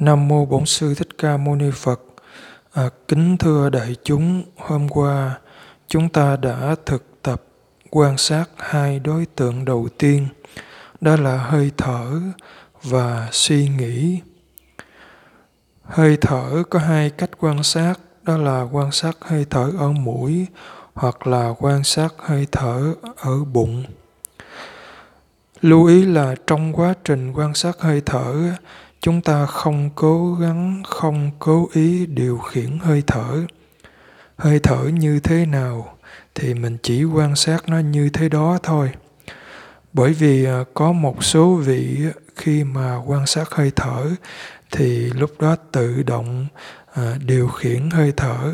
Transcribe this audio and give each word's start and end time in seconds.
Nam 0.00 0.28
mô 0.28 0.44
Bổn 0.44 0.66
sư 0.66 0.94
Thích 0.94 1.08
Ca 1.18 1.36
Mâu 1.36 1.54
Ni 1.56 1.70
Phật. 1.70 2.00
À, 2.72 2.88
kính 3.08 3.36
thưa 3.36 3.70
đại 3.70 3.96
chúng, 4.04 4.42
hôm 4.56 4.88
qua 4.88 5.38
chúng 5.88 6.08
ta 6.08 6.36
đã 6.36 6.76
thực 6.86 7.22
tập 7.22 7.42
quan 7.90 8.18
sát 8.18 8.44
hai 8.58 8.98
đối 8.98 9.26
tượng 9.26 9.64
đầu 9.64 9.88
tiên, 9.98 10.28
đó 11.00 11.16
là 11.16 11.36
hơi 11.36 11.70
thở 11.76 12.20
và 12.82 13.28
suy 13.32 13.68
nghĩ. 13.68 14.20
Hơi 15.82 16.16
thở 16.20 16.62
có 16.70 16.78
hai 16.78 17.10
cách 17.10 17.30
quan 17.40 17.62
sát, 17.62 17.94
đó 18.22 18.36
là 18.36 18.62
quan 18.72 18.92
sát 18.92 19.16
hơi 19.20 19.46
thở 19.50 19.72
ở 19.78 19.92
mũi 19.92 20.46
hoặc 20.94 21.26
là 21.26 21.54
quan 21.58 21.84
sát 21.84 22.14
hơi 22.18 22.46
thở 22.52 22.94
ở 23.16 23.44
bụng. 23.44 23.84
Lưu 25.60 25.86
ý 25.86 26.04
là 26.04 26.34
trong 26.46 26.72
quá 26.72 26.94
trình 27.04 27.32
quan 27.32 27.54
sát 27.54 27.76
hơi 27.80 28.02
thở, 28.06 28.34
chúng 29.00 29.20
ta 29.20 29.46
không 29.46 29.90
cố 29.94 30.34
gắng, 30.34 30.82
không 30.86 31.30
cố 31.38 31.68
ý 31.72 32.06
điều 32.06 32.38
khiển 32.38 32.78
hơi 32.78 33.02
thở. 33.06 33.44
Hơi 34.36 34.58
thở 34.58 34.84
như 34.92 35.20
thế 35.20 35.46
nào 35.46 35.96
thì 36.34 36.54
mình 36.54 36.76
chỉ 36.82 37.04
quan 37.04 37.36
sát 37.36 37.68
nó 37.68 37.78
như 37.78 38.10
thế 38.12 38.28
đó 38.28 38.58
thôi. 38.62 38.90
Bởi 39.92 40.12
vì 40.12 40.44
à, 40.44 40.64
có 40.74 40.92
một 40.92 41.24
số 41.24 41.54
vị 41.54 41.98
khi 42.36 42.64
mà 42.64 42.96
quan 43.06 43.26
sát 43.26 43.50
hơi 43.50 43.72
thở 43.76 44.10
thì 44.70 45.10
lúc 45.10 45.40
đó 45.40 45.56
tự 45.72 46.02
động 46.02 46.46
à, 46.94 47.14
điều 47.26 47.48
khiển 47.48 47.90
hơi 47.90 48.12
thở 48.16 48.52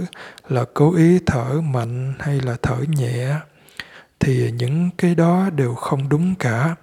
là 0.49 0.65
cố 0.75 0.95
ý 0.95 1.19
thở 1.27 1.61
mạnh 1.61 2.15
hay 2.19 2.41
là 2.41 2.57
thở 2.63 2.77
nhẹ 2.89 3.35
thì 4.21 4.51
những 4.51 4.91
cái 4.99 5.15
đó 5.15 5.51
đều 5.51 5.75
không 5.75 6.09
đúng 6.09 6.35
cả 6.35 6.75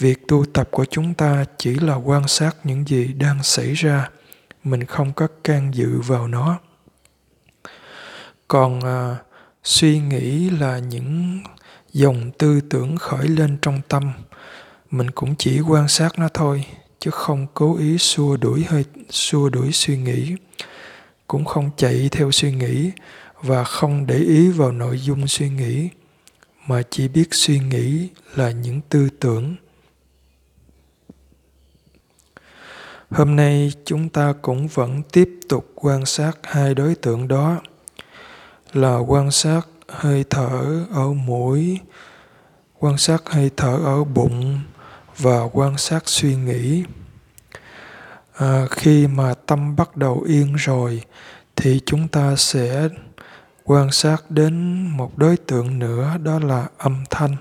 việc 0.00 0.28
tu 0.28 0.44
tập 0.44 0.68
của 0.70 0.84
chúng 0.84 1.14
ta 1.14 1.44
chỉ 1.58 1.74
là 1.74 1.94
quan 1.94 2.28
sát 2.28 2.56
những 2.64 2.84
gì 2.86 3.12
đang 3.12 3.42
xảy 3.42 3.72
ra. 3.72 4.10
Mình 4.64 4.84
không 4.84 5.12
có 5.12 5.26
can 5.44 5.74
dự 5.74 6.00
vào 6.00 6.28
nó. 6.28 6.58
Còn 8.48 8.80
à, 8.80 9.16
suy 9.64 9.98
nghĩ 9.98 10.50
là 10.50 10.78
những 10.78 11.40
dòng 11.92 12.30
tư 12.38 12.60
tưởng 12.70 12.96
khởi 12.96 13.28
lên 13.28 13.58
trong 13.62 13.80
tâm 13.88 14.12
mình 14.90 15.10
cũng 15.10 15.34
chỉ 15.38 15.60
quan 15.60 15.88
sát 15.88 16.18
nó 16.18 16.28
thôi 16.34 16.64
chứ 17.00 17.10
không 17.10 17.46
cố 17.54 17.76
ý 17.78 17.98
xua 17.98 18.36
đuổi 18.36 18.64
hơi 18.68 18.84
xua 19.10 19.48
đuổi 19.48 19.72
suy 19.72 19.96
nghĩ. 19.96 20.36
Cũng 21.26 21.44
không 21.44 21.70
chạy 21.76 22.08
theo 22.12 22.30
suy 22.30 22.52
nghĩ 22.52 22.90
và 23.42 23.64
không 23.64 24.06
để 24.06 24.18
ý 24.18 24.48
vào 24.48 24.72
nội 24.72 24.98
dung 24.98 25.28
suy 25.28 25.48
nghĩ 25.48 25.88
mà 26.66 26.82
chỉ 26.90 27.08
biết 27.08 27.28
suy 27.30 27.58
nghĩ 27.58 28.08
là 28.34 28.50
những 28.50 28.80
tư 28.88 29.08
tưởng. 29.20 29.56
Hôm 33.10 33.36
nay 33.36 33.72
chúng 33.84 34.08
ta 34.08 34.34
cũng 34.42 34.68
vẫn 34.68 35.02
tiếp 35.12 35.30
tục 35.48 35.72
quan 35.74 36.06
sát 36.06 36.32
hai 36.42 36.74
đối 36.74 36.94
tượng 36.94 37.28
đó. 37.28 37.60
Là 38.72 38.96
quan 38.96 39.30
sát 39.30 39.60
hơi 39.88 40.24
thở 40.30 40.84
ở 40.94 41.12
mũi 41.12 41.80
quan 42.78 42.98
sát 42.98 43.22
hơi 43.26 43.50
thở 43.56 43.78
ở 43.84 44.04
bụng 44.04 44.60
và 45.18 45.40
quan 45.52 45.78
sát 45.78 46.02
suy 46.08 46.36
nghĩ. 46.36 46.84
À, 48.36 48.66
khi 48.70 49.06
mà 49.06 49.34
tâm 49.46 49.76
bắt 49.76 49.96
đầu 49.96 50.22
yên 50.28 50.54
rồi 50.54 51.02
thì 51.56 51.80
chúng 51.86 52.08
ta 52.08 52.36
sẽ 52.36 52.88
quan 53.64 53.90
sát 53.90 54.30
đến 54.30 54.82
một 54.86 55.18
đối 55.18 55.36
tượng 55.36 55.78
nữa 55.78 56.16
đó 56.22 56.38
là 56.38 56.66
âm 56.78 57.04
thanh 57.10 57.36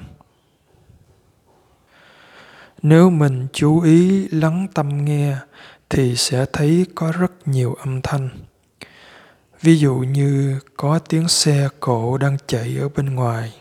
nếu 2.82 3.10
mình 3.10 3.48
chú 3.54 3.82
ý 3.82 4.28
lắng 4.28 4.68
tâm 4.74 5.06
nghe 5.06 5.38
thì 5.90 6.16
sẽ 6.16 6.46
thấy 6.54 6.86
có 6.96 7.12
rất 7.20 7.32
nhiều 7.46 7.74
âm 7.74 8.02
thanh. 8.02 8.30
Ví 9.62 9.80
dụ 9.80 9.96
như 9.96 10.60
có 10.78 11.00
tiếng 11.00 11.28
xe 11.28 11.70
cộ 11.80 12.18
đang 12.18 12.38
chạy 12.48 12.78
ở 12.80 12.90
bên 12.90 13.16
ngoài 13.16 13.54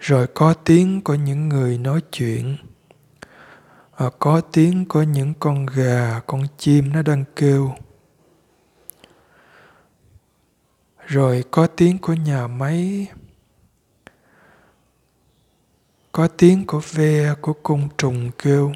rồi 0.00 0.26
có 0.26 0.54
tiếng 0.54 1.00
của 1.00 1.14
những 1.14 1.48
người 1.48 1.78
nói 1.78 2.00
chuyện 2.12 2.56
à, 3.96 4.06
có 4.18 4.40
tiếng 4.40 4.84
của 4.84 5.02
những 5.02 5.34
con 5.40 5.66
gà 5.66 6.20
con 6.26 6.42
chim 6.58 6.92
nó 6.92 7.02
đang 7.02 7.24
kêu. 7.36 7.74
Rồi 11.06 11.44
có 11.50 11.66
tiếng 11.66 11.98
của 11.98 12.12
nhà 12.12 12.46
máy 12.46 13.06
có 16.20 16.28
tiếng 16.28 16.66
của 16.66 16.80
ve 16.92 17.34
của 17.40 17.52
côn 17.52 17.88
trùng 17.98 18.30
kêu. 18.38 18.72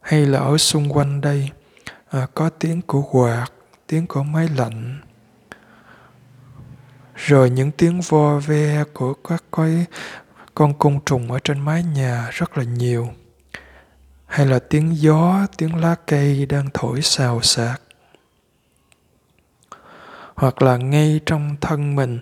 Hay 0.00 0.26
là 0.26 0.38
ở 0.38 0.58
xung 0.58 0.92
quanh 0.92 1.20
đây 1.20 1.50
à, 2.10 2.26
có 2.34 2.48
tiếng 2.48 2.82
của 2.82 3.02
quạt 3.02 3.46
tiếng 3.86 4.06
của 4.06 4.22
máy 4.22 4.48
lạnh. 4.56 5.00
Rồi 7.14 7.50
những 7.50 7.70
tiếng 7.70 8.00
vo 8.00 8.38
ve 8.38 8.84
của 8.92 9.14
các 9.14 9.44
cái 9.52 9.86
con 10.54 10.78
côn 10.78 11.00
trùng 11.06 11.32
ở 11.32 11.38
trên 11.44 11.60
mái 11.60 11.84
nhà 11.84 12.28
rất 12.32 12.58
là 12.58 12.64
nhiều. 12.64 13.08
Hay 14.26 14.46
là 14.46 14.58
tiếng 14.58 14.96
gió 14.96 15.46
tiếng 15.56 15.76
lá 15.76 15.94
cây 16.06 16.46
đang 16.46 16.68
thổi 16.74 17.02
xào 17.02 17.42
xạc. 17.42 17.82
Hoặc 20.34 20.62
là 20.62 20.76
ngay 20.76 21.20
trong 21.26 21.56
thân 21.60 21.96
mình 21.96 22.20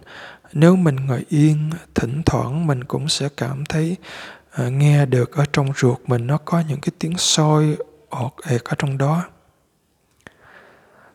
nếu 0.52 0.76
mình 0.76 0.96
ngồi 0.96 1.24
yên 1.28 1.70
thỉnh 1.94 2.22
thoảng 2.26 2.66
mình 2.66 2.84
cũng 2.84 3.08
sẽ 3.08 3.28
cảm 3.36 3.64
thấy 3.64 3.96
à, 4.50 4.68
nghe 4.68 5.06
được 5.06 5.36
ở 5.36 5.44
trong 5.52 5.72
ruột 5.76 5.98
mình 6.06 6.26
nó 6.26 6.38
có 6.38 6.62
những 6.68 6.80
cái 6.80 6.92
tiếng 6.98 7.16
sôi 7.16 7.76
ọt 8.08 8.32
ẹt 8.48 8.64
ở 8.64 8.74
trong 8.78 8.98
đó. 8.98 9.24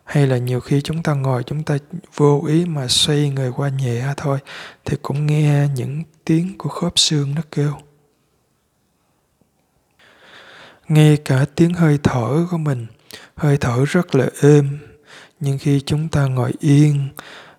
Hay 0.04 0.28
là 0.28 0.38
nhiều 0.38 0.60
khi 0.60 0.82
chúng 0.82 1.04
ta 1.04 1.14
ngồi 1.14 1.44
chúng 1.44 1.64
ta 1.64 1.78
vô 2.16 2.44
ý 2.48 2.66
mà 2.66 2.88
xoay 2.88 3.30
người 3.30 3.52
qua 3.52 3.70
nhẹ 3.70 4.14
thôi 4.18 4.40
thì 4.86 4.98
cũng 5.02 5.26
nghe 5.26 5.68
những 5.76 6.04
tiếng 6.26 6.58
của 6.58 6.70
khớp 6.70 7.00
xương 7.00 7.36
nó 7.36 7.42
kêu. 7.52 7.74
Ngay 10.88 11.18
cả 11.26 11.46
tiếng 11.56 11.74
hơi 11.74 12.00
thở 12.04 12.48
của 12.52 12.58
mình 12.58 12.88
hơi 13.36 13.58
thở 13.58 13.86
rất 13.86 14.16
là 14.16 14.28
êm 14.42 14.80
nhưng 15.40 15.58
khi 15.58 15.82
chúng 15.86 16.10
ta 16.10 16.26
ngồi 16.26 16.54
yên 16.60 17.08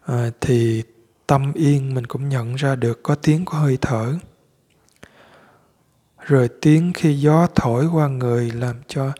à, 0.06 0.30
thì 0.40 0.82
tâm 1.26 1.52
yên 1.52 1.94
mình 1.94 2.06
cũng 2.06 2.28
nhận 2.28 2.54
ra 2.54 2.76
được 2.76 3.02
có 3.02 3.14
tiếng 3.14 3.44
của 3.44 3.56
hơi 3.56 3.78
thở. 3.80 4.14
Rồi 6.20 6.48
tiếng 6.60 6.92
khi 6.94 7.14
gió 7.14 7.46
thổi 7.54 7.86
qua 7.92 8.08
người 8.08 8.50
làm 8.50 8.76
cho 8.88 9.12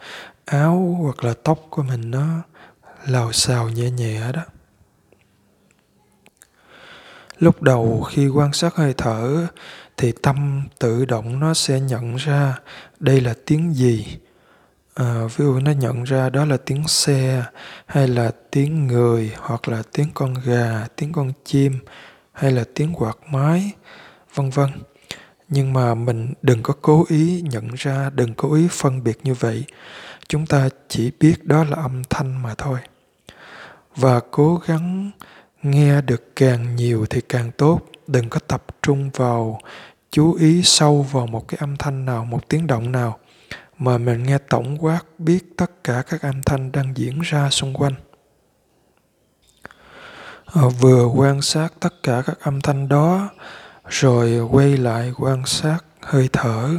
áo 0.44 0.96
hoặc 1.02 1.24
là 1.24 1.34
tóc 1.44 1.58
của 1.70 1.82
mình 1.82 2.10
nó 2.10 2.26
lào 3.06 3.32
xào 3.32 3.68
nhẹ 3.68 3.90
nhẹ 3.90 4.32
đó. 4.32 4.42
Lúc 7.38 7.62
đầu 7.62 8.02
khi 8.02 8.28
quan 8.28 8.52
sát 8.52 8.74
hơi 8.74 8.94
thở 8.96 9.46
thì 9.96 10.12
tâm 10.22 10.62
tự 10.78 11.04
động 11.04 11.40
nó 11.40 11.54
sẽ 11.54 11.80
nhận 11.80 12.16
ra 12.16 12.58
đây 13.00 13.20
là 13.20 13.34
tiếng 13.46 13.74
gì 13.74 14.18
à, 14.96 15.26
ví 15.36 15.44
dụ 15.44 15.58
nó 15.60 15.70
nhận 15.70 16.04
ra 16.04 16.30
đó 16.30 16.44
là 16.44 16.56
tiếng 16.56 16.88
xe 16.88 17.44
hay 17.86 18.08
là 18.08 18.30
tiếng 18.50 18.86
người 18.86 19.32
hoặc 19.38 19.68
là 19.68 19.82
tiếng 19.92 20.08
con 20.14 20.34
gà 20.44 20.86
tiếng 20.96 21.12
con 21.12 21.32
chim 21.44 21.78
hay 22.32 22.52
là 22.52 22.64
tiếng 22.74 22.92
quạt 22.94 23.16
máy 23.30 23.72
vân 24.34 24.50
vân. 24.50 24.70
Nhưng 25.48 25.72
mà 25.72 25.94
mình 25.94 26.32
đừng 26.42 26.62
có 26.62 26.74
cố 26.82 27.04
ý 27.08 27.42
nhận 27.50 27.68
ra 27.74 28.10
đừng 28.14 28.34
cố 28.34 28.54
ý 28.54 28.68
phân 28.70 29.04
biệt 29.04 29.18
như 29.22 29.34
vậy. 29.34 29.64
Chúng 30.28 30.46
ta 30.46 30.68
chỉ 30.88 31.10
biết 31.20 31.44
đó 31.44 31.64
là 31.64 31.76
âm 31.76 32.02
thanh 32.10 32.42
mà 32.42 32.54
thôi. 32.58 32.78
Và 33.96 34.20
cố 34.30 34.60
gắng 34.66 35.10
nghe 35.62 36.00
được 36.00 36.36
càng 36.36 36.76
nhiều 36.76 37.06
thì 37.10 37.20
càng 37.20 37.50
tốt. 37.56 37.80
Đừng 38.06 38.28
có 38.28 38.40
tập 38.48 38.64
trung 38.82 39.10
vào 39.14 39.60
chú 40.10 40.34
ý 40.34 40.62
sâu 40.62 41.02
vào 41.02 41.26
một 41.26 41.48
cái 41.48 41.58
âm 41.60 41.76
thanh 41.76 42.04
nào 42.04 42.24
một 42.24 42.48
tiếng 42.48 42.66
động 42.66 42.92
nào 42.92 43.18
mà 43.78 43.98
mình 43.98 44.22
nghe 44.22 44.38
tổng 44.38 44.76
quát 44.84 45.00
biết 45.18 45.56
tất 45.56 45.84
cả 45.84 46.02
các 46.08 46.22
âm 46.22 46.42
thanh 46.42 46.72
đang 46.72 46.96
diễn 46.96 47.20
ra 47.20 47.50
xung 47.50 47.74
quanh. 47.74 47.94
Ờ, 50.44 50.68
vừa 50.68 51.06
quan 51.06 51.42
sát 51.42 51.72
tất 51.80 52.02
cả 52.02 52.22
các 52.26 52.40
âm 52.40 52.60
thanh 52.60 52.88
đó, 52.88 53.30
rồi 53.88 54.40
quay 54.40 54.76
lại 54.76 55.12
quan 55.18 55.46
sát 55.46 55.78
hơi 56.00 56.28
thở. 56.32 56.70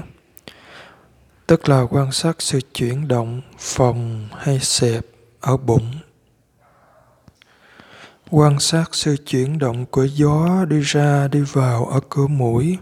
Tức 1.48 1.70
là 1.70 1.82
quan 1.90 2.12
sát 2.12 2.42
sự 2.42 2.60
chuyển 2.74 3.08
động 3.08 3.42
phòng 3.60 4.28
hay 4.38 4.60
xẹp 4.60 5.06
ở 5.40 5.58
bụng. 5.58 5.92
Quan 8.30 8.60
sát 8.60 8.90
sự 8.92 9.18
chuyển 9.26 9.60
động 9.60 9.86
của 9.86 10.04
gió 10.04 10.66
đi 10.70 10.82
ra 10.82 11.28
đi 11.28 11.42
vào 11.42 11.86
ở 11.86 12.00
cửa 12.10 12.28
mũi 12.28 12.78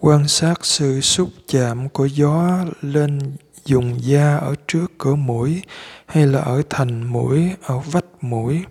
quan 0.00 0.28
sát 0.28 0.66
sự 0.66 1.00
xúc 1.00 1.28
chạm 1.48 1.88
của 1.88 2.06
gió 2.06 2.64
lên 2.82 3.18
dùng 3.64 4.02
da 4.02 4.36
ở 4.36 4.54
trước 4.68 4.92
cửa 4.98 5.14
mũi 5.14 5.62
hay 6.06 6.26
là 6.26 6.40
ở 6.40 6.62
thành 6.70 7.04
mũi 7.04 7.50
ở 7.62 7.78
vách 7.78 8.04
mũi. 8.20 8.64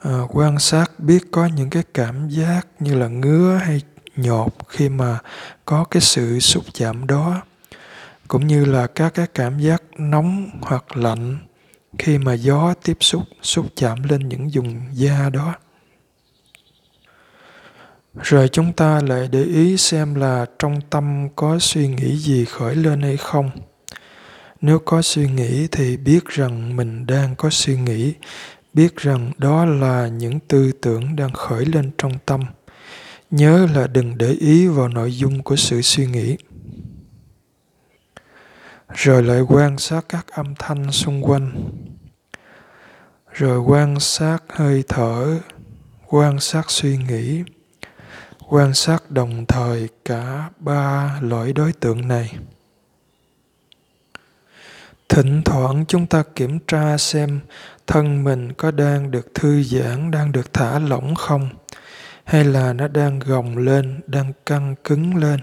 À, 0.00 0.20
quan 0.28 0.58
sát 0.58 1.00
biết 1.00 1.22
có 1.30 1.46
những 1.46 1.70
cái 1.70 1.82
cảm 1.94 2.28
giác 2.28 2.66
như 2.80 2.94
là 2.94 3.08
ngứa 3.08 3.54
hay 3.54 3.82
nhột 4.16 4.52
khi 4.68 4.88
mà 4.88 5.18
có 5.64 5.84
cái 5.84 6.00
sự 6.00 6.40
xúc 6.40 6.64
chạm 6.74 7.06
đó 7.06 7.42
cũng 8.28 8.46
như 8.46 8.64
là 8.64 8.86
các 8.86 9.14
cái 9.14 9.26
cảm 9.34 9.58
giác 9.58 9.82
nóng 9.98 10.50
hoặc 10.60 10.96
lạnh 10.96 11.38
khi 11.98 12.18
mà 12.18 12.34
gió 12.34 12.74
tiếp 12.82 12.96
xúc 13.00 13.22
xúc 13.42 13.66
chạm 13.76 14.02
lên 14.02 14.28
những 14.28 14.48
vùng 14.54 14.80
da 14.92 15.30
đó 15.32 15.54
rồi 18.14 18.48
chúng 18.48 18.72
ta 18.72 19.00
lại 19.06 19.28
để 19.32 19.42
ý 19.42 19.76
xem 19.76 20.14
là 20.14 20.46
trong 20.58 20.80
tâm 20.90 21.28
có 21.36 21.58
suy 21.58 21.88
nghĩ 21.88 22.16
gì 22.16 22.44
khởi 22.44 22.76
lên 22.76 23.02
hay 23.02 23.16
không. 23.16 23.50
Nếu 24.60 24.78
có 24.78 25.02
suy 25.02 25.28
nghĩ 25.28 25.68
thì 25.72 25.96
biết 25.96 26.26
rằng 26.26 26.76
mình 26.76 27.06
đang 27.06 27.34
có 27.36 27.50
suy 27.50 27.76
nghĩ, 27.76 28.14
biết 28.74 28.96
rằng 28.96 29.32
đó 29.38 29.64
là 29.64 30.08
những 30.08 30.40
tư 30.40 30.72
tưởng 30.72 31.16
đang 31.16 31.32
khởi 31.32 31.66
lên 31.66 31.90
trong 31.98 32.12
tâm. 32.26 32.40
Nhớ 33.30 33.66
là 33.74 33.86
đừng 33.86 34.18
để 34.18 34.30
ý 34.32 34.66
vào 34.66 34.88
nội 34.88 35.12
dung 35.12 35.42
của 35.42 35.56
sự 35.56 35.82
suy 35.82 36.06
nghĩ. 36.06 36.36
Rồi 38.94 39.22
lại 39.22 39.40
quan 39.40 39.78
sát 39.78 40.04
các 40.08 40.26
âm 40.26 40.54
thanh 40.58 40.92
xung 40.92 41.22
quanh. 41.22 41.70
Rồi 43.32 43.58
quan 43.58 44.00
sát 44.00 44.38
hơi 44.48 44.84
thở, 44.88 45.38
quan 46.06 46.40
sát 46.40 46.70
suy 46.70 46.96
nghĩ 46.96 47.42
quan 48.50 48.74
sát 48.74 49.10
đồng 49.10 49.46
thời 49.46 49.88
cả 50.04 50.50
ba 50.58 51.18
loại 51.22 51.52
đối 51.52 51.72
tượng 51.72 52.08
này. 52.08 52.36
Thỉnh 55.08 55.42
thoảng 55.44 55.84
chúng 55.88 56.06
ta 56.06 56.22
kiểm 56.34 56.58
tra 56.66 56.98
xem 56.98 57.40
thân 57.86 58.24
mình 58.24 58.52
có 58.52 58.70
đang 58.70 59.10
được 59.10 59.34
thư 59.34 59.62
giãn 59.62 60.10
đang 60.10 60.32
được 60.32 60.52
thả 60.52 60.78
lỏng 60.78 61.14
không 61.14 61.48
hay 62.24 62.44
là 62.44 62.72
nó 62.72 62.88
đang 62.88 63.18
gồng 63.18 63.58
lên 63.58 64.00
đang 64.06 64.32
căng 64.46 64.74
cứng 64.84 65.16
lên. 65.16 65.40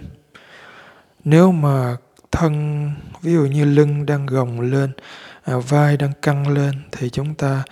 Nếu 1.23 1.51
mà 1.51 1.97
thân 2.31 2.91
ví 3.21 3.33
dụ 3.33 3.45
như 3.45 3.65
lưng 3.65 4.05
đang 4.05 4.25
gồng 4.25 4.61
lên 4.61 4.91
à, 5.43 5.57
vai 5.57 5.97
đang 5.97 6.11
căng 6.21 6.47
lên 6.47 6.73
thì 6.91 7.09
chúng 7.09 7.35
ta 7.35 7.63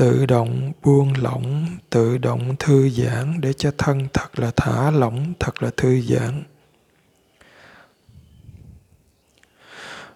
tự 0.00 0.26
động 0.26 0.72
buông 0.82 1.12
lỏng, 1.18 1.66
tự 1.90 2.18
động 2.18 2.56
thư 2.58 2.88
giãn 2.90 3.40
để 3.40 3.52
cho 3.52 3.70
thân 3.78 4.08
thật 4.12 4.38
là 4.38 4.50
thả 4.56 4.90
lỏng, 4.90 5.32
thật 5.40 5.62
là 5.62 5.70
thư 5.76 6.00
giãn. 6.00 6.42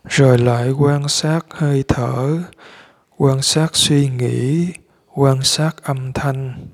Rồi 0.05 0.39
lại 0.39 0.71
quan 0.71 1.09
sát 1.09 1.41
hơi 1.51 1.85
thở, 1.89 2.39
quan 3.17 3.43
sát 3.43 3.77
suy 3.77 4.09
nghĩ, 4.09 4.69
quan 5.15 5.43
sát 5.43 5.73
âm 5.83 6.13
thanh 6.13 6.67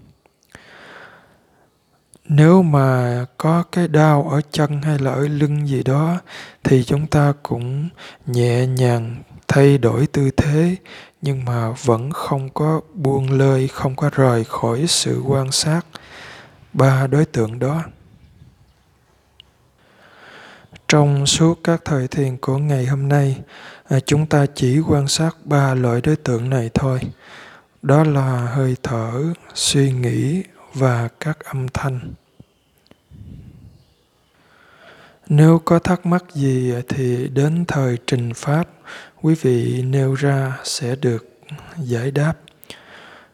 nếu 2.33 2.63
mà 2.63 3.25
có 3.39 3.63
cái 3.73 3.89
đau 3.89 4.29
ở 4.31 4.41
chân 4.51 4.83
hay 4.83 4.99
là 4.99 5.11
ở 5.11 5.29
lưng 5.29 5.69
gì 5.69 5.83
đó, 5.83 6.19
thì 6.65 6.85
chúng 6.85 7.07
ta 7.07 7.33
cũng 7.43 7.89
nhẹ 8.27 8.67
nhàng 8.67 9.23
thay 9.49 9.79
đổi 9.79 10.07
tư 10.07 10.31
thế, 10.31 10.77
nhưng 11.23 11.45
mà 11.45 11.71
vẫn 11.85 12.13
không 12.13 12.51
có 12.51 12.81
buông 12.95 13.31
lơi, 13.31 13.69
không 13.69 13.97
có 13.97 14.11
rời 14.13 14.45
khỏi 14.45 14.85
sự 14.87 15.23
quan 15.27 15.51
sát 15.51 15.81
ba 16.73 17.07
đối 17.07 17.25
tượng 17.25 17.59
đó. 17.59 17.83
Trong 20.89 21.27
suốt 21.27 21.61
các 21.65 21.81
thời 21.85 22.09
thiền 22.09 22.37
của 22.37 22.59
ngày 22.59 22.87
hôm 22.87 23.09
nay 23.09 23.41
à, 23.89 24.01
chúng 24.01 24.27
ta 24.27 24.47
chỉ 24.55 24.81
quan 24.81 25.09
sát 25.09 25.37
ba 25.45 25.75
loại 25.75 26.01
đối 26.01 26.17
tượng 26.17 26.51
này 26.51 26.71
thôi. 26.75 27.01
Đó 27.83 28.05
là 28.05 28.51
hơi 28.55 28.77
thở, 28.83 29.23
suy 29.55 29.93
nghĩ 29.93 30.43
và 30.75 31.09
các 31.21 31.39
âm 31.45 31.69
thanh. 31.69 32.01
Nếu 35.31 35.61
có 35.65 35.79
thắc 35.79 36.07
mắc 36.07 36.25
gì 36.35 36.73
thì 36.89 37.29
đến 37.29 37.65
thời 37.69 37.99
trình 38.07 38.35
pháp 38.35 38.69
quý 39.23 39.35
vị 39.43 39.83
nêu 39.83 40.15
ra 40.15 40.59
sẽ 40.65 40.97
được 40.97 41.29
giải 41.79 42.11
đáp. 42.11 42.35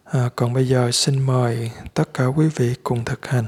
À, 0.04 0.28
còn 0.36 0.52
bây 0.52 0.68
giờ 0.68 0.90
xin 0.92 1.26
mời 1.26 1.70
tất 1.94 2.14
cả 2.14 2.26
quý 2.26 2.46
vị 2.56 2.74
cùng 2.82 3.04
thực 3.04 3.26
hành. 3.26 3.44